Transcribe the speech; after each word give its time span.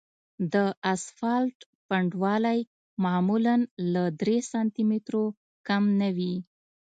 د 0.53 0.55
اسفالټ 0.93 1.57
پنډوالی 1.87 2.59
معمولاً 3.03 3.55
له 3.93 4.03
درې 4.21 4.37
سانتي 4.51 4.83
مترو 4.89 5.25
کم 5.67 5.83
نه 6.01 6.09
وي 6.17 6.35